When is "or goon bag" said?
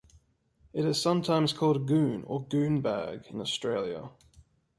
2.23-3.27